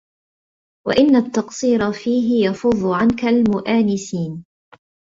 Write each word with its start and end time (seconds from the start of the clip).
وَإِنَّ 0.87 1.15
التَّقْصِيرَ 1.15 1.91
فِيهِ 1.91 2.49
يَفُضُّ 2.49 2.85
عَنْك 2.85 3.25
الْمُؤَانِسِينَ 3.25 4.45